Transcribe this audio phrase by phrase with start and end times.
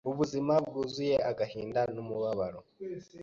[0.09, 2.59] ubuzima bwuzuye agahinda n’umubabaro